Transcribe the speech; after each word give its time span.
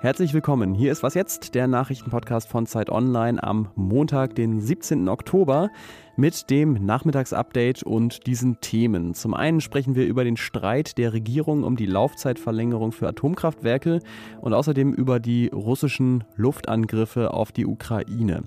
Herzlich 0.00 0.32
willkommen. 0.32 0.74
Hier 0.74 0.90
ist 0.90 1.02
Was 1.02 1.14
jetzt, 1.14 1.54
der 1.54 1.68
Nachrichtenpodcast 1.68 2.48
von 2.48 2.66
Zeit 2.66 2.90
Online 2.90 3.42
am 3.42 3.68
Montag, 3.76 4.34
den 4.34 4.60
17. 4.60 5.08
Oktober 5.08 5.70
mit 6.16 6.50
dem 6.50 6.84
Nachmittagsupdate 6.84 7.82
und 7.82 8.26
diesen 8.26 8.60
Themen. 8.60 9.14
Zum 9.14 9.34
einen 9.34 9.60
sprechen 9.60 9.94
wir 9.94 10.06
über 10.06 10.24
den 10.24 10.36
Streit 10.36 10.98
der 10.98 11.12
Regierung 11.12 11.62
um 11.62 11.76
die 11.76 11.86
Laufzeitverlängerung 11.86 12.92
für 12.92 13.08
Atomkraftwerke 13.08 14.00
und 14.40 14.52
außerdem 14.52 14.92
über 14.94 15.20
die 15.20 15.48
russischen 15.48 16.24
Luftangriffe 16.36 17.34
auf 17.34 17.50
die 17.50 17.66
Ukraine. 17.66 18.44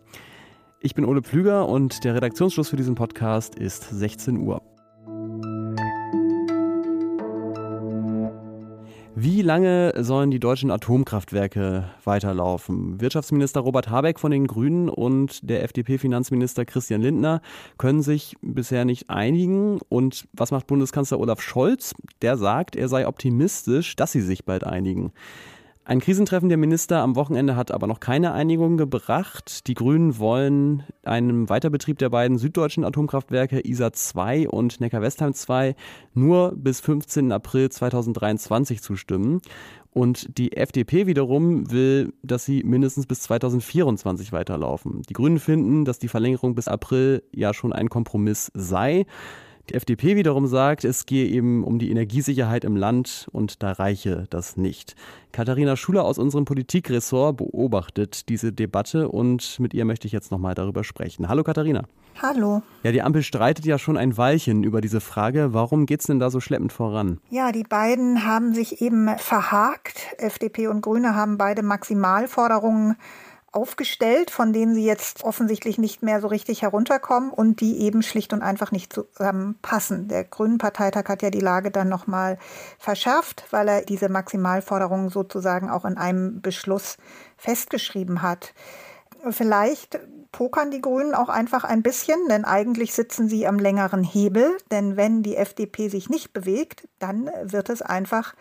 Ich 0.80 0.96
bin 0.96 1.06
Ole 1.06 1.22
Pflüger 1.22 1.68
und 1.70 2.06
der 2.06 2.16
Redaktionsschluss 2.16 2.70
für 2.70 2.78
diesen 2.78 2.96
Podcast 2.96 3.56
ist 3.56 3.90
16 3.90 4.38
Uhr. 4.38 4.62
Wie 9.24 9.44
lange 9.44 9.94
sollen 10.04 10.32
die 10.32 10.40
deutschen 10.40 10.72
Atomkraftwerke 10.72 11.84
weiterlaufen? 12.04 13.00
Wirtschaftsminister 13.00 13.60
Robert 13.60 13.88
Habeck 13.88 14.20
von 14.20 14.32
den 14.32 14.48
Grünen 14.48 14.90
und 14.90 15.48
der 15.48 15.62
FDP-Finanzminister 15.62 16.66
Christian 16.66 17.04
Lindner 17.04 17.44
können 17.78 18.02
sich 18.02 18.36
bisher 18.42 18.84
nicht 18.84 19.12
einigen. 19.12 19.80
Und 19.90 20.28
was 20.34 20.50
macht 20.50 20.66
Bundeskanzler 20.66 21.20
Olaf 21.20 21.40
Scholz? 21.40 21.94
Der 22.24 22.36
sagt, 22.36 22.76
er 22.76 22.88
sei 22.88 23.08
optimistisch, 23.08 23.96
dass 23.96 24.12
sie 24.12 24.22
sich 24.22 24.44
bald 24.44 24.64
einigen. 24.64 25.14
Ein 25.84 26.00
Krisentreffen 26.00 26.48
der 26.48 26.60
Minister 26.60 27.00
am 27.00 27.16
Wochenende 27.16 27.56
hat 27.56 27.72
aber 27.72 27.88
noch 27.88 28.00
keine 28.00 28.34
Einigung 28.34 28.78
gebracht. 28.78 29.66
Die 29.68 29.74
Grünen 29.74 30.20
wollen 30.20 30.84
einem 31.04 31.50
Weiterbetrieb 31.50 31.98
der 31.98 32.10
beiden 32.10 32.38
süddeutschen 32.38 32.86
Atomkraftwerke 32.86 33.68
ISA 33.68 33.92
2 33.92 34.48
und 34.48 34.80
Neckar-Westheim 34.80 35.34
2 35.34 35.76
nur 36.14 36.54
bis 36.56 36.82
15. 36.82 37.32
April 37.32 37.70
2023 37.72 38.84
zustimmen. 38.84 39.42
Und 39.90 40.38
die 40.38 40.56
FDP 40.56 41.08
wiederum 41.08 41.72
will, 41.72 42.14
dass 42.22 42.46
sie 42.46 42.64
mindestens 42.64 43.08
bis 43.08 43.22
2024 43.22 44.32
weiterlaufen. 44.32 45.02
Die 45.10 45.14
Grünen 45.14 45.40
finden, 45.40 45.84
dass 45.84 45.98
die 45.98 46.08
Verlängerung 46.08 46.54
bis 46.54 46.68
April 46.68 47.24
ja 47.34 47.56
schon 47.56 47.74
ein 47.74 47.90
Kompromiss 47.90 48.52
sei. 48.54 49.08
Die 49.70 49.76
FDP 49.76 50.16
wiederum 50.16 50.48
sagt, 50.48 50.84
es 50.84 51.06
gehe 51.06 51.28
eben 51.28 51.64
um 51.64 51.80
die 51.80 51.92
Energiesicherheit 51.92 52.64
im 52.66 52.76
Land 52.76 53.28
und 53.32 53.62
da 53.64 53.72
reiche 53.74 54.26
das 54.30 54.58
nicht. 54.58 54.96
Katharina 55.32 55.76
Schuler 55.76 56.04
aus 56.04 56.18
unserem 56.18 56.46
Politikressort 56.46 57.38
beobachtet 57.38 58.28
diese 58.30 58.52
Debatte 58.52 59.08
und 59.08 59.60
mit 59.60 59.74
ihr 59.74 59.86
möchte 59.86 60.08
ich 60.08 60.14
jetzt 60.14 60.32
nochmal 60.32 60.56
darüber 60.56 60.84
sprechen. 60.84 61.30
Hallo 61.30 61.44
Katharina. 61.44 61.84
Hallo. 62.22 62.62
Ja, 62.84 62.92
die 62.92 63.02
Ampel 63.02 63.24
streitet 63.24 63.66
ja 63.66 63.78
schon 63.78 63.98
ein 63.98 64.18
Weilchen 64.18 64.64
über 64.64 64.82
diese 64.82 65.00
Frage. 65.00 65.54
Warum 65.54 65.86
geht 65.86 66.02
es 66.02 66.08
denn 66.08 66.20
da 66.20 66.30
so 66.30 66.40
schleppend 66.40 66.74
voran? 66.74 67.20
Ja, 67.30 67.52
die 67.52 67.64
beiden 67.64 68.26
haben 68.26 68.54
sich 68.54 68.82
eben 68.82 69.10
verhakt. 69.18 70.08
FDP 70.18 70.68
und 70.68 70.82
Grüne 70.82 71.16
haben 71.16 71.38
beide 71.38 71.64
Maximalforderungen 71.64 72.96
aufgestellt, 73.52 74.32
von 74.32 74.54
denen 74.54 74.74
sie 74.74 74.86
jetzt 74.86 75.24
offensichtlich 75.24 75.78
nicht 75.78 76.04
mehr 76.04 76.22
so 76.22 76.28
richtig 76.28 76.62
herunterkommen 76.62 77.32
und 77.32 77.60
die 77.60 77.82
eben 77.82 78.02
schlicht 78.02 78.32
und 78.34 78.42
einfach 78.42 78.72
nicht 78.72 78.94
zusammenpassen. 78.94 80.08
Der 80.08 80.24
Grünen 80.24 80.58
Parteitag 80.58 81.10
hat 81.10 81.22
ja 81.22 81.30
die 81.30 81.42
Lage 81.42 81.70
dann 81.70 81.90
nochmal 81.90 82.38
verschärft, 82.80 83.46
weil 83.52 83.68
er 83.68 83.82
diese 83.82 84.08
Maximalforderungen 84.10 85.10
sozusagen 85.10 85.70
auch 85.70 85.84
in 85.84 85.98
einem 85.98 86.42
Beschluss 86.42 86.98
festgeschrieben 87.38 88.22
hat. 88.22 88.54
Vielleicht 89.30 90.00
pokern 90.32 90.72
die 90.72 90.82
Grünen 90.82 91.14
auch 91.14 91.30
einfach 91.30 91.64
ein 91.66 91.84
bisschen, 91.84 92.18
denn 92.30 92.46
eigentlich 92.46 92.94
sitzen 92.94 93.28
sie 93.28 93.46
am 93.46 93.60
längeren 93.60 94.04
Hebel. 94.04 94.58
Denn 94.72 94.96
wenn 94.96 95.24
die 95.24 95.36
FDP 95.36 95.90
sich 95.90 96.10
nicht 96.10 96.34
bewegt, 96.34 96.88
dann 97.00 97.30
wird 97.44 97.70
es 97.70 97.82
einfach 97.82 98.34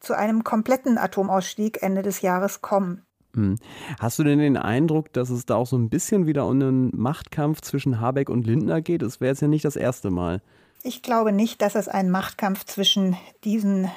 zu 0.00 0.14
einem 0.14 0.44
kompletten 0.44 0.98
Atomausstieg 0.98 1.82
Ende 1.82 2.02
des 2.02 2.20
Jahres 2.20 2.62
kommen. 2.62 3.05
Hm. 3.36 3.56
Hast 4.00 4.18
du 4.18 4.24
denn 4.24 4.38
den 4.38 4.56
Eindruck, 4.56 5.12
dass 5.12 5.30
es 5.30 5.46
da 5.46 5.56
auch 5.56 5.66
so 5.66 5.76
ein 5.76 5.90
bisschen 5.90 6.26
wieder 6.26 6.46
um 6.46 6.52
einen 6.52 6.90
Machtkampf 6.96 7.60
zwischen 7.60 8.00
Habeck 8.00 8.30
und 8.30 8.46
Lindner 8.46 8.80
geht? 8.80 9.02
Das 9.02 9.20
wäre 9.20 9.30
jetzt 9.30 9.42
ja 9.42 9.48
nicht 9.48 9.64
das 9.64 9.76
erste 9.76 10.10
Mal. 10.10 10.42
Ich 10.82 11.02
glaube 11.02 11.32
nicht, 11.32 11.60
dass 11.60 11.74
es 11.74 11.88
einen 11.88 12.10
Machtkampf 12.10 12.64
zwischen 12.64 13.16
diesen 13.44 13.90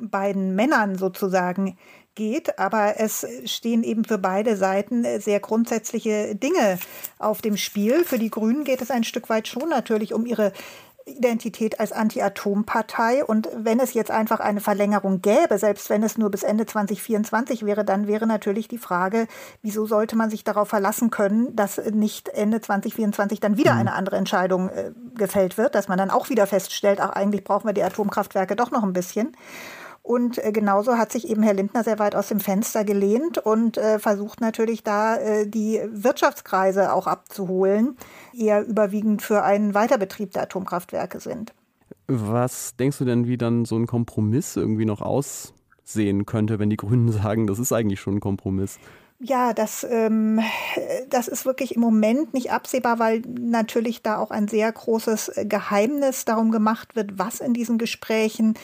beiden 0.00 0.54
Männern 0.54 0.96
sozusagen 0.96 1.76
geht, 2.14 2.58
aber 2.58 2.94
es 2.98 3.26
stehen 3.44 3.82
eben 3.82 4.04
für 4.04 4.18
beide 4.18 4.56
Seiten 4.56 5.04
sehr 5.20 5.40
grundsätzliche 5.40 6.34
Dinge 6.34 6.78
auf 7.18 7.42
dem 7.42 7.56
Spiel. 7.56 8.04
Für 8.04 8.18
die 8.18 8.30
Grünen 8.30 8.64
geht 8.64 8.80
es 8.80 8.90
ein 8.90 9.04
Stück 9.04 9.28
weit 9.28 9.48
schon 9.48 9.68
natürlich 9.68 10.14
um 10.14 10.26
ihre 10.26 10.52
Identität 11.06 11.80
als 11.80 11.92
Anti-Atom-Partei. 11.92 13.24
Und 13.24 13.48
wenn 13.54 13.78
es 13.78 13.92
jetzt 13.92 14.10
einfach 14.10 14.40
eine 14.40 14.60
Verlängerung 14.60 15.20
gäbe, 15.20 15.58
selbst 15.58 15.90
wenn 15.90 16.02
es 16.02 16.16
nur 16.16 16.30
bis 16.30 16.42
Ende 16.42 16.66
2024 16.66 17.66
wäre, 17.66 17.84
dann 17.84 18.06
wäre 18.06 18.26
natürlich 18.26 18.68
die 18.68 18.78
Frage, 18.78 19.26
wieso 19.60 19.86
sollte 19.86 20.16
man 20.16 20.30
sich 20.30 20.44
darauf 20.44 20.68
verlassen 20.68 21.10
können, 21.10 21.54
dass 21.54 21.78
nicht 21.78 22.28
Ende 22.30 22.60
2024 22.60 23.40
dann 23.40 23.56
wieder 23.56 23.74
mhm. 23.74 23.80
eine 23.80 23.92
andere 23.92 24.16
Entscheidung 24.16 24.70
äh, 24.70 24.92
gefällt 25.14 25.58
wird, 25.58 25.74
dass 25.74 25.88
man 25.88 25.98
dann 25.98 26.10
auch 26.10 26.30
wieder 26.30 26.46
feststellt, 26.46 27.00
ach, 27.00 27.10
eigentlich 27.10 27.44
brauchen 27.44 27.68
wir 27.68 27.74
die 27.74 27.82
Atomkraftwerke 27.82 28.56
doch 28.56 28.70
noch 28.70 28.82
ein 28.82 28.92
bisschen. 28.94 29.36
Und 30.04 30.36
äh, 30.36 30.52
genauso 30.52 30.98
hat 30.98 31.10
sich 31.10 31.30
eben 31.30 31.42
Herr 31.42 31.54
Lindner 31.54 31.82
sehr 31.82 31.98
weit 31.98 32.14
aus 32.14 32.28
dem 32.28 32.38
Fenster 32.38 32.84
gelehnt 32.84 33.38
und 33.38 33.78
äh, 33.78 33.98
versucht 33.98 34.42
natürlich 34.42 34.82
da 34.82 35.16
äh, 35.16 35.46
die 35.48 35.80
Wirtschaftskreise 35.90 36.92
auch 36.92 37.06
abzuholen, 37.06 37.96
eher 38.36 38.66
überwiegend 38.66 39.22
für 39.22 39.42
einen 39.42 39.72
Weiterbetrieb 39.72 40.32
der 40.32 40.42
Atomkraftwerke 40.42 41.20
sind. 41.20 41.54
Was 42.06 42.76
denkst 42.76 42.98
du 42.98 43.06
denn, 43.06 43.26
wie 43.26 43.38
dann 43.38 43.64
so 43.64 43.78
ein 43.78 43.86
Kompromiss 43.86 44.56
irgendwie 44.56 44.84
noch 44.84 45.00
aussehen 45.00 46.26
könnte, 46.26 46.58
wenn 46.58 46.68
die 46.68 46.76
Grünen 46.76 47.10
sagen, 47.12 47.46
das 47.46 47.58
ist 47.58 47.72
eigentlich 47.72 48.00
schon 48.00 48.16
ein 48.16 48.20
Kompromiss? 48.20 48.78
Ja, 49.20 49.54
das, 49.54 49.86
ähm, 49.88 50.40
das 51.08 51.28
ist 51.28 51.46
wirklich 51.46 51.76
im 51.76 51.80
Moment 51.80 52.34
nicht 52.34 52.52
absehbar, 52.52 52.98
weil 52.98 53.20
natürlich 53.20 54.02
da 54.02 54.18
auch 54.18 54.30
ein 54.30 54.48
sehr 54.48 54.70
großes 54.70 55.32
Geheimnis 55.44 56.26
darum 56.26 56.50
gemacht 56.50 56.94
wird, 56.94 57.18
was 57.18 57.40
in 57.40 57.54
diesen 57.54 57.78
Gesprächen 57.78 58.54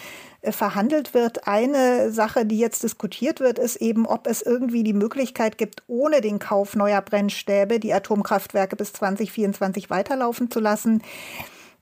verhandelt 0.43 1.15
wird. 1.15 1.47
Eine 1.47 2.11
Sache, 2.11 2.47
die 2.47 2.59
jetzt 2.59 2.83
diskutiert 2.83 3.41
wird, 3.41 3.59
ist 3.59 3.77
eben, 3.77 4.07
ob 4.07 4.27
es 4.27 4.43
irgendwie 4.43 4.83
die 4.83 4.95
Möglichkeit 4.95 5.59
gibt, 5.59 5.83
ohne 5.87 6.21
den 6.21 6.39
Kauf 6.39 6.77
neuer 6.77 7.03
Brennstäbe 7.03 7.79
die 7.79 7.93
Atomkraftwerke 7.93 8.77
bis 8.77 8.93
2024 8.95 9.91
weiterlaufen 9.91 10.51
zu 10.51 10.61
lassen. 10.61 11.03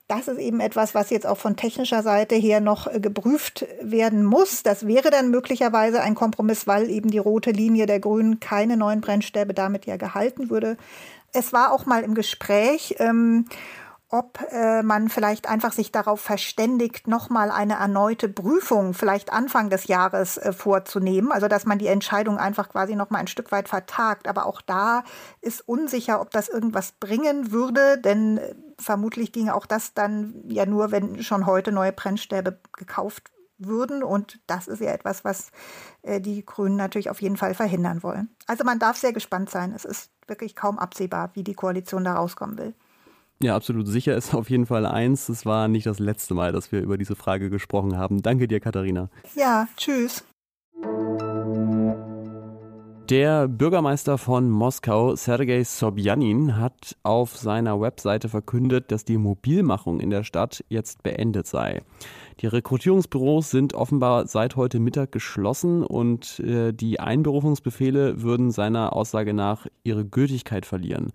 Das 0.09 0.27
ist 0.27 0.39
eben 0.39 0.59
etwas, 0.59 0.95
was 0.95 1.11
jetzt 1.11 1.27
auch 1.27 1.37
von 1.37 1.55
technischer 1.55 2.01
Seite 2.01 2.33
her 2.33 2.61
noch 2.61 2.87
äh, 2.87 2.99
geprüft 2.99 3.67
werden 3.79 4.25
muss. 4.25 4.63
Das 4.63 4.87
wäre 4.87 5.11
dann 5.11 5.29
möglicherweise 5.29 6.01
ein 6.01 6.15
Kompromiss, 6.15 6.65
weil 6.65 6.89
eben 6.89 7.11
die 7.11 7.19
rote 7.19 7.51
Linie 7.51 7.85
der 7.85 7.99
Grünen 7.99 8.39
keine 8.39 8.75
neuen 8.75 9.01
Brennstäbe 9.01 9.53
damit 9.53 9.85
ja 9.85 9.97
gehalten 9.97 10.49
würde. 10.49 10.77
Es 11.31 11.53
war 11.53 11.71
auch 11.71 11.85
mal 11.85 12.03
im 12.03 12.15
Gespräch. 12.15 12.95
Ähm, 12.97 13.45
ob 14.11 14.39
äh, 14.51 14.81
man 14.81 15.07
vielleicht 15.07 15.47
einfach 15.47 15.71
sich 15.71 15.91
darauf 15.91 16.19
verständigt, 16.19 17.07
nochmal 17.07 17.51
eine 17.51 17.75
erneute 17.75 18.27
Prüfung 18.27 18.95
vielleicht 18.95 19.31
Anfang 19.31 19.69
des 19.69 19.85
Jahres 19.85 20.37
äh, 20.37 20.51
vorzunehmen. 20.51 21.31
Also 21.31 21.47
dass 21.47 21.67
man 21.67 21.77
die 21.77 21.87
Entscheidung 21.87 22.39
einfach 22.39 22.69
quasi 22.69 22.95
nochmal 22.95 23.21
ein 23.21 23.27
Stück 23.27 23.51
weit 23.51 23.69
vertagt. 23.69 24.27
Aber 24.27 24.47
auch 24.47 24.61
da 24.61 25.03
ist 25.41 25.61
unsicher, 25.67 26.21
ob 26.21 26.31
das 26.31 26.49
irgendwas 26.49 26.93
bringen 26.93 27.51
würde, 27.51 27.99
denn 27.99 28.39
äh, 28.39 28.55
vermutlich 28.79 29.31
ginge 29.31 29.53
auch 29.53 29.67
das 29.67 29.93
dann 29.93 30.33
ja 30.47 30.65
nur, 30.65 30.91
wenn 30.91 31.21
schon 31.21 31.45
heute 31.45 31.71
neue 31.71 31.91
Brennstäbe 31.91 32.59
gekauft 32.73 33.29
würden. 33.59 34.01
Und 34.01 34.39
das 34.47 34.67
ist 34.67 34.81
ja 34.81 34.91
etwas, 34.91 35.23
was 35.23 35.51
äh, 36.01 36.19
die 36.19 36.43
Grünen 36.43 36.77
natürlich 36.77 37.11
auf 37.11 37.21
jeden 37.21 37.37
Fall 37.37 37.53
verhindern 37.53 38.01
wollen. 38.01 38.35
Also 38.47 38.63
man 38.63 38.79
darf 38.79 38.97
sehr 38.97 39.13
gespannt 39.13 39.51
sein. 39.51 39.71
Es 39.75 39.85
ist 39.85 40.09
wirklich 40.25 40.55
kaum 40.55 40.79
absehbar, 40.79 41.29
wie 41.33 41.43
die 41.43 41.53
Koalition 41.53 42.05
da 42.05 42.15
rauskommen 42.15 42.57
will. 42.57 42.73
Ja, 43.41 43.55
absolut 43.55 43.87
sicher 43.87 44.17
ist 44.17 44.35
auf 44.35 44.49
jeden 44.49 44.65
Fall 44.65 44.85
eins. 44.85 45.29
Es 45.29 45.45
war 45.45 45.69
nicht 45.69 45.85
das 45.85 45.99
letzte 45.99 46.33
Mal, 46.33 46.51
dass 46.51 46.73
wir 46.73 46.81
über 46.81 46.97
diese 46.97 47.15
Frage 47.15 47.49
gesprochen 47.49 47.97
haben. 47.97 48.21
Danke 48.21 48.49
dir, 48.49 48.59
Katharina. 48.59 49.09
Ja, 49.33 49.67
tschüss. 49.77 50.25
Der 53.09 53.47
Bürgermeister 53.47 54.19
von 54.19 54.51
Moskau, 54.51 55.15
Sergei 55.15 55.63
Sobjanin, 55.63 56.57
hat 56.57 56.95
auf 57.01 57.37
seiner 57.37 57.81
Webseite 57.81 58.29
verkündet, 58.29 58.91
dass 58.91 59.03
die 59.03 59.17
Mobilmachung 59.17 59.99
in 59.99 60.11
der 60.11 60.23
Stadt 60.23 60.63
jetzt 60.69 61.01
beendet 61.01 61.47
sei. 61.47 61.81
Die 62.41 62.45
Rekrutierungsbüros 62.47 63.49
sind 63.49 63.73
offenbar 63.73 64.27
seit 64.27 64.57
heute 64.57 64.79
Mittag 64.79 65.11
geschlossen 65.11 65.83
und 65.83 66.39
äh, 66.41 66.71
die 66.71 66.99
Einberufungsbefehle 66.99 68.21
würden 68.21 68.51
seiner 68.51 68.93
Aussage 68.95 69.33
nach 69.33 69.65
ihre 69.83 70.05
Gültigkeit 70.05 70.67
verlieren. 70.67 71.11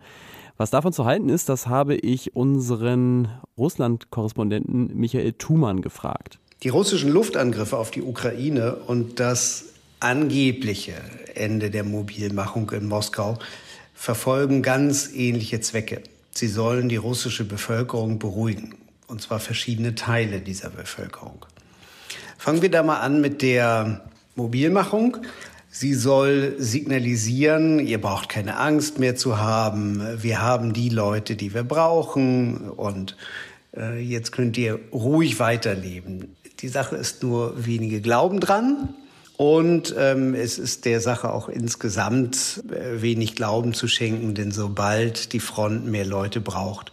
Was 0.56 0.71
davon 0.71 0.93
zu 0.93 1.05
halten 1.05 1.29
ist, 1.29 1.49
das 1.49 1.67
habe 1.67 1.97
ich 1.97 2.37
unseren 2.37 3.29
Russland-Korrespondenten 3.59 4.97
Michael 4.97 5.33
Thumann 5.33 5.83
gefragt. 5.83 6.39
Die 6.62 6.69
russischen 6.69 7.11
Luftangriffe 7.11 7.77
auf 7.77 7.91
die 7.91 8.03
Ukraine 8.03 8.77
und 8.77 9.19
das 9.19 9.65
angebliche 9.99 10.95
Ende 11.35 11.71
der 11.71 11.83
Mobilmachung 11.83 12.71
in 12.71 12.87
Moskau 12.87 13.39
verfolgen 13.95 14.62
ganz 14.62 15.11
ähnliche 15.12 15.61
Zwecke. 15.61 16.03
Sie 16.31 16.49
sollen 16.49 16.89
die 16.89 16.97
russische 16.97 17.45
Bevölkerung 17.45 18.19
beruhigen. 18.19 18.75
und 19.06 19.21
zwar 19.21 19.39
verschiedene 19.39 19.95
Teile 19.95 20.41
dieser 20.41 20.71
Bevölkerung. 20.71 21.45
Fangen 22.39 22.62
wir 22.62 22.71
da 22.71 22.83
mal 22.83 23.01
an 23.01 23.21
mit 23.21 23.43
der 23.43 24.01
Mobilmachung. 24.35 25.19
Sie 25.76 25.94
soll 25.94 26.55
signalisieren, 26.56 27.81
ihr 27.81 28.00
braucht 28.00 28.29
keine 28.29 28.59
Angst 28.59 29.00
mehr 29.00 29.17
zu 29.17 29.38
haben. 29.38 30.00
Wir 30.23 30.41
haben 30.41 30.73
die 30.73 30.88
Leute, 30.88 31.35
die 31.35 31.53
wir 31.53 31.65
brauchen 31.65 32.71
und 32.71 33.17
äh, 33.76 33.99
jetzt 33.99 34.31
könnt 34.31 34.56
ihr 34.56 34.79
ruhig 34.93 35.41
weiterleben. 35.41 36.37
Die 36.61 36.69
Sache 36.69 36.94
ist 36.94 37.25
nur, 37.25 37.67
wenige 37.67 38.00
glauben 38.00 38.38
dran. 38.38 38.94
Und 39.37 39.93
ähm, 39.99 40.37
es 40.37 40.61
ist 40.61 40.85
der 40.85 41.00
Sache 41.00 41.32
auch 41.32 41.49
insgesamt 41.49 42.62
äh, 42.70 43.03
wenig 43.03 43.35
Glauben 43.35 43.75
zu 43.75 43.88
schenken, 43.88 44.37
denn 44.37 44.53
sobald 44.53 45.32
die 45.32 45.41
Front 45.41 45.87
mehr 45.87 46.06
Leute 46.06 46.41
braucht, 46.41 46.93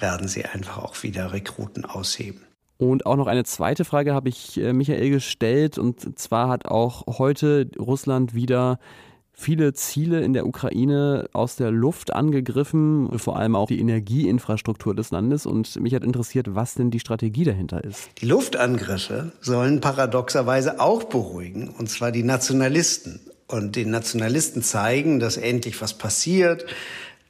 werden 0.00 0.26
sie 0.26 0.46
einfach 0.46 0.78
auch 0.78 1.02
wieder 1.02 1.34
Rekruten 1.34 1.84
ausheben. 1.84 2.40
Und 2.82 3.06
auch 3.06 3.14
noch 3.14 3.28
eine 3.28 3.44
zweite 3.44 3.84
Frage 3.84 4.12
habe 4.12 4.28
ich 4.28 4.58
äh, 4.60 4.72
Michael 4.72 5.10
gestellt. 5.10 5.78
Und 5.78 6.18
zwar 6.18 6.48
hat 6.48 6.66
auch 6.66 7.18
heute 7.18 7.68
Russland 7.78 8.34
wieder 8.34 8.80
viele 9.32 9.72
Ziele 9.72 10.20
in 10.22 10.32
der 10.32 10.46
Ukraine 10.48 11.28
aus 11.32 11.54
der 11.54 11.70
Luft 11.70 12.12
angegriffen, 12.12 13.16
vor 13.20 13.36
allem 13.36 13.54
auch 13.54 13.68
die 13.68 13.78
Energieinfrastruktur 13.78 14.96
des 14.96 15.12
Landes. 15.12 15.46
Und 15.46 15.80
mich 15.80 15.94
hat 15.94 16.02
interessiert, 16.02 16.56
was 16.56 16.74
denn 16.74 16.90
die 16.90 16.98
Strategie 16.98 17.44
dahinter 17.44 17.84
ist. 17.84 18.10
Die 18.20 18.26
Luftangriffe 18.26 19.30
sollen 19.40 19.80
paradoxerweise 19.80 20.80
auch 20.80 21.04
beruhigen, 21.04 21.68
und 21.68 21.88
zwar 21.88 22.10
die 22.10 22.24
Nationalisten. 22.24 23.20
Und 23.46 23.76
den 23.76 23.90
Nationalisten 23.90 24.62
zeigen, 24.62 25.20
dass 25.20 25.36
endlich 25.36 25.80
was 25.82 25.98
passiert, 25.98 26.64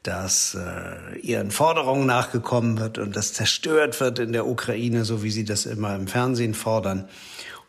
dass 0.03 0.55
äh, 0.57 1.19
ihren 1.21 1.51
Forderungen 1.51 2.07
nachgekommen 2.07 2.79
wird 2.79 2.99
und 2.99 3.15
das 3.15 3.33
zerstört 3.33 4.01
wird 4.01 4.19
in 4.19 4.33
der 4.33 4.47
Ukraine, 4.47 5.05
so 5.05 5.23
wie 5.23 5.31
sie 5.31 5.45
das 5.45 5.67
immer 5.67 5.95
im 5.95 6.09
Fernsehen 6.09 6.55
fordern. 6.55 7.09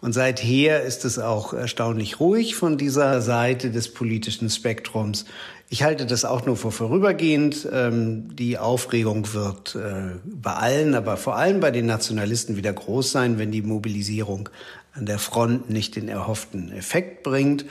Und 0.01 0.11
seither 0.11 0.83
ist 0.83 1.05
es 1.05 1.17
auch 1.17 1.53
erstaunlich 1.53 2.19
ruhig 2.19 2.55
von 2.55 2.77
dieser 2.77 3.21
Seite 3.21 3.71
des 3.71 3.93
politischen 3.93 4.49
Spektrums. 4.49 5.23
Ich 5.69 5.83
halte 5.83 6.05
das 6.05 6.25
auch 6.25 6.45
nur 6.45 6.57
für 6.57 6.71
vorübergehend. 6.71 7.67
Ähm, 7.71 8.35
die 8.35 8.57
Aufregung 8.57 9.33
wird 9.33 9.75
äh, 9.75 10.19
bei 10.25 10.53
allen, 10.53 10.93
aber 10.93 11.15
vor 11.15 11.37
allem 11.37 11.61
bei 11.61 11.71
den 11.71 11.85
Nationalisten 11.85 12.57
wieder 12.57 12.73
groß 12.73 13.11
sein, 13.11 13.39
wenn 13.39 13.51
die 13.51 13.61
Mobilisierung 13.61 14.49
an 14.93 15.05
der 15.05 15.19
Front 15.19 15.69
nicht 15.69 15.95
den 15.95 16.09
erhofften 16.09 16.71
Effekt 16.71 17.23
bringt 17.23 17.65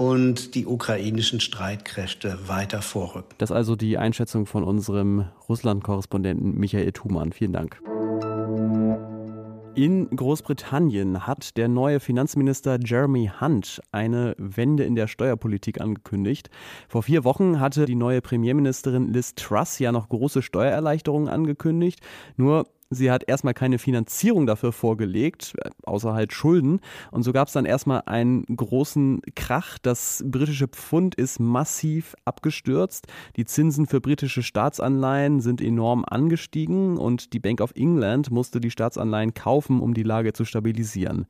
und 0.00 0.54
die 0.54 0.64
ukrainischen 0.64 1.40
Streitkräfte 1.40 2.48
weiter 2.48 2.80
vorrücken. 2.80 3.34
Das 3.36 3.50
ist 3.50 3.56
also 3.56 3.76
die 3.76 3.98
Einschätzung 3.98 4.46
von 4.46 4.64
unserem 4.64 5.26
Russland-Korrespondenten 5.46 6.58
Michael 6.58 6.90
Thumann. 6.92 7.32
Vielen 7.32 7.52
Dank. 7.52 7.82
In 9.74 10.08
Großbritannien 10.08 11.26
hat 11.26 11.58
der 11.58 11.68
neue 11.68 12.00
Finanzminister 12.00 12.78
Jeremy 12.82 13.30
Hunt 13.42 13.82
eine 13.92 14.34
Wende 14.38 14.84
in 14.84 14.94
der 14.94 15.06
Steuerpolitik 15.06 15.82
angekündigt. 15.82 16.48
Vor 16.88 17.02
vier 17.02 17.22
Wochen 17.24 17.60
hatte 17.60 17.84
die 17.84 17.94
neue 17.94 18.22
Premierministerin 18.22 19.12
Liz 19.12 19.34
Truss 19.34 19.78
ja 19.78 19.92
noch 19.92 20.08
große 20.08 20.40
Steuererleichterungen 20.40 21.28
angekündigt. 21.28 22.00
Nur 22.38 22.66
Sie 22.92 23.12
hat 23.12 23.28
erstmal 23.28 23.54
keine 23.54 23.78
Finanzierung 23.78 24.46
dafür 24.46 24.72
vorgelegt, 24.72 25.54
außer 25.84 26.12
halt 26.12 26.32
Schulden. 26.32 26.80
Und 27.12 27.22
so 27.22 27.32
gab 27.32 27.46
es 27.46 27.54
dann 27.54 27.64
erstmal 27.64 28.02
einen 28.06 28.44
großen 28.44 29.22
Krach. 29.36 29.78
Das 29.78 30.24
britische 30.26 30.66
Pfund 30.66 31.14
ist 31.14 31.38
massiv 31.38 32.16
abgestürzt. 32.24 33.06
Die 33.36 33.44
Zinsen 33.44 33.86
für 33.86 34.00
britische 34.00 34.42
Staatsanleihen 34.42 35.40
sind 35.40 35.60
enorm 35.60 36.04
angestiegen 36.04 36.98
und 36.98 37.32
die 37.32 37.38
Bank 37.38 37.60
of 37.60 37.70
England 37.76 38.32
musste 38.32 38.60
die 38.60 38.72
Staatsanleihen 38.72 39.34
kaufen, 39.34 39.78
um 39.78 39.94
die 39.94 40.02
Lage 40.02 40.32
zu 40.32 40.44
stabilisieren. 40.44 41.26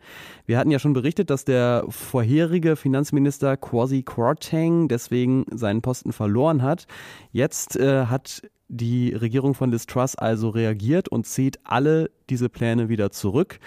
Wir 0.47 0.57
hatten 0.57 0.71
ja 0.71 0.79
schon 0.79 0.95
berichtet, 0.95 1.29
dass 1.29 1.45
der 1.45 1.85
vorherige 1.91 2.75
Finanzminister 2.75 3.59
Kwasi 3.59 4.03
Kwarteng 4.03 4.89
deswegen 4.89 5.45
seinen 5.53 5.83
Posten 5.83 6.12
verloren 6.12 6.62
hat. 6.62 6.87
Jetzt 7.33 7.77
äh, 7.77 8.07
hat 8.07 8.43
die 8.71 9.13
Regierung 9.13 9.55
von 9.55 9.71
Liz 9.71 9.87
Truss 9.87 10.15
also 10.15 10.49
reagiert 10.49 11.09
und 11.09 11.27
zieht 11.27 11.59
alle 11.65 12.11
diese 12.31 12.49
Pläne 12.49 12.89
wieder 12.89 13.11
zurück. 13.11 13.59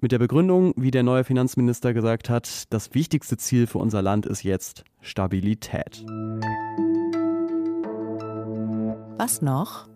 Mit 0.00 0.12
der 0.12 0.18
Begründung, 0.18 0.74
wie 0.76 0.90
der 0.90 1.02
neue 1.02 1.24
Finanzminister 1.24 1.94
gesagt 1.94 2.28
hat, 2.28 2.64
das 2.70 2.94
wichtigste 2.94 3.36
Ziel 3.36 3.66
für 3.66 3.78
unser 3.78 4.02
Land 4.02 4.26
ist 4.26 4.42
jetzt 4.42 4.84
Stabilität. 5.00 6.04
Was 9.16 9.40
noch? 9.40 9.91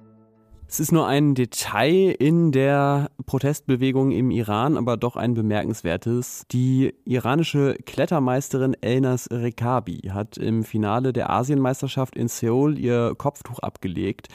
Es 0.69 0.81
ist 0.81 0.91
nur 0.91 1.07
ein 1.07 1.37
Detail 1.37 2.11
in 2.19 2.51
der 2.51 3.11
Protestbewegung 3.25 4.11
im 4.11 4.33
Iran, 4.33 4.77
aber 4.77 4.97
doch 4.97 5.15
ein 5.15 5.35
bemerkenswertes. 5.35 6.45
Die 6.51 6.93
iranische 7.05 7.77
Klettermeisterin 7.87 8.75
Elnas 8.81 9.29
Rekabi 9.31 10.11
hat 10.13 10.37
im 10.39 10.65
Finale 10.65 11.13
der 11.13 11.31
Asienmeisterschaft 11.31 12.17
in 12.17 12.27
Seoul 12.27 12.79
ihr 12.79 13.15
Kopftuch 13.17 13.61
abgelegt. 13.61 14.29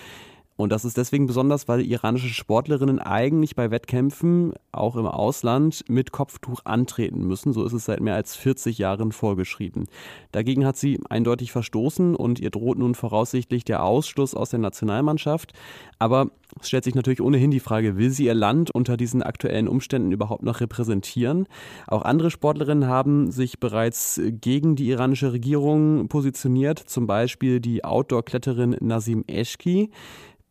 Und 0.57 0.71
das 0.71 0.85
ist 0.85 0.97
deswegen 0.97 1.25
besonders, 1.25 1.67
weil 1.67 1.81
iranische 1.81 2.29
Sportlerinnen 2.29 2.99
eigentlich 2.99 3.55
bei 3.55 3.71
Wettkämpfen, 3.71 4.53
auch 4.71 4.95
im 4.95 5.07
Ausland, 5.07 5.83
mit 5.87 6.11
Kopftuch 6.11 6.61
antreten 6.65 7.25
müssen. 7.25 7.51
So 7.51 7.65
ist 7.65 7.73
es 7.73 7.85
seit 7.85 7.99
mehr 7.99 8.15
als 8.15 8.35
40 8.35 8.77
Jahren 8.77 9.11
vorgeschrieben. 9.11 9.87
Dagegen 10.31 10.65
hat 10.65 10.77
sie 10.77 10.99
eindeutig 11.09 11.51
verstoßen 11.51 12.15
und 12.15 12.39
ihr 12.39 12.51
droht 12.51 12.77
nun 12.77 12.95
voraussichtlich 12.95 13.65
der 13.65 13.83
Ausschluss 13.83 14.35
aus 14.35 14.51
der 14.51 14.59
Nationalmannschaft. 14.59 15.53
Aber 15.97 16.29
es 16.59 16.67
stellt 16.67 16.83
sich 16.83 16.95
natürlich 16.95 17.21
ohnehin 17.21 17.51
die 17.51 17.59
Frage, 17.59 17.97
will 17.97 18.09
sie 18.09 18.25
ihr 18.25 18.33
Land 18.33 18.71
unter 18.71 18.97
diesen 18.97 19.23
aktuellen 19.23 19.67
Umständen 19.67 20.11
überhaupt 20.11 20.43
noch 20.43 20.59
repräsentieren? 20.59 21.47
Auch 21.87 22.01
andere 22.01 22.29
Sportlerinnen 22.29 22.87
haben 22.87 23.31
sich 23.31 23.59
bereits 23.59 24.19
gegen 24.25 24.75
die 24.75 24.89
iranische 24.89 25.31
Regierung 25.31 26.07
positioniert, 26.07 26.79
zum 26.79 27.07
Beispiel 27.07 27.59
die 27.59 27.83
Outdoor-Kletterin 27.83 28.75
Nazim 28.81 29.23
Eschki. 29.27 29.89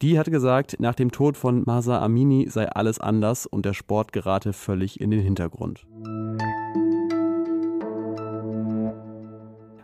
Die 0.02 0.18
hatte 0.18 0.30
gesagt, 0.30 0.76
nach 0.80 0.94
dem 0.94 1.12
Tod 1.12 1.36
von 1.36 1.62
Masa 1.66 2.00
Amini 2.00 2.48
sei 2.48 2.66
alles 2.70 2.98
anders 2.98 3.44
und 3.44 3.66
der 3.66 3.74
Sport 3.74 4.14
gerate 4.14 4.54
völlig 4.54 4.98
in 4.98 5.10
den 5.10 5.20
Hintergrund. 5.20 5.86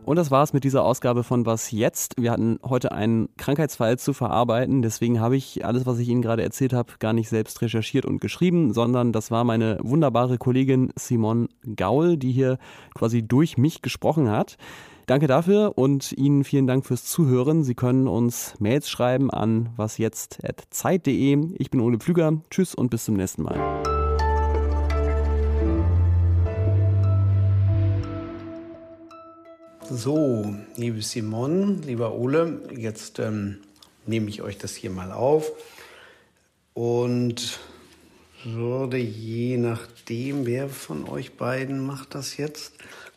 Und 0.07 0.17
das 0.17 0.31
war's 0.31 0.55
mit 0.55 0.65
dieser 0.65 0.85
Ausgabe 0.85 1.23
von 1.23 1.45
Was 1.45 1.71
jetzt? 1.71 2.15
Wir 2.19 2.31
hatten 2.31 2.59
heute 2.65 2.93
einen 2.93 3.29
Krankheitsfall 3.37 3.99
zu 3.99 4.15
verarbeiten, 4.15 4.81
deswegen 4.81 5.21
habe 5.21 5.37
ich 5.37 5.67
alles, 5.67 5.85
was 5.85 5.99
ich 5.99 6.09
Ihnen 6.09 6.23
gerade 6.23 6.43
erzählt 6.43 6.73
habe, 6.73 6.95
gar 6.99 7.13
nicht 7.13 7.29
selbst 7.29 7.61
recherchiert 7.61 8.07
und 8.07 8.19
geschrieben, 8.19 8.73
sondern 8.73 9.13
das 9.13 9.31
war 9.31 9.45
meine 9.45 9.79
wunderbare 9.83 10.39
Kollegin 10.39 10.93
Simon 10.97 11.49
Gaul, 11.77 12.17
die 12.17 12.33
hier 12.33 12.57
quasi 12.95 13.23
durch 13.23 13.59
mich 13.59 13.83
gesprochen 13.83 14.31
hat. 14.31 14.57
Danke 15.07 15.29
dafür 15.29 15.79
und 15.79 16.11
Ihnen 16.11 16.43
vielen 16.43 16.67
Dank 16.67 16.85
fürs 16.85 17.05
Zuhören. 17.05 17.63
Sie 17.63 17.77
können 17.77 18.09
uns 18.09 18.55
Mails 18.59 18.91
schreiben 18.91 19.31
an 19.31 19.71
wasjetzt.zeit.de. 19.77 21.55
Ich 21.59 21.71
bin 21.71 21.81
Ole 21.81 21.99
Pflüger. 21.99 22.43
Tschüss 22.51 22.75
und 22.75 22.91
bis 22.91 23.05
zum 23.05 23.15
nächsten 23.15 23.45
Mal. 23.45 23.55
So, 29.89 30.53
liebe 30.75 31.01
Simon, 31.03 31.83
lieber 31.83 32.13
Ole, 32.17 32.63
jetzt 32.77 33.21
ähm, 33.21 33.59
nehme 34.07 34.29
ich 34.29 34.43
euch 34.43 34.59
das 34.59 34.75
hier 34.75 34.91
mal 34.91 35.13
auf 35.13 35.53
und 36.75 37.61
würde 38.43 38.99
je 38.99 39.57
nachdem, 39.57 40.47
wer 40.47 40.69
von 40.69 41.09
euch 41.09 41.35
beiden 41.35 41.85
macht 41.87 42.17
das 42.17 42.37
jetzt, 42.37 42.75